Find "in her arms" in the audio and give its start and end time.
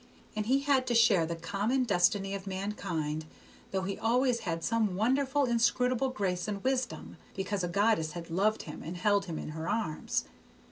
9.37-10.25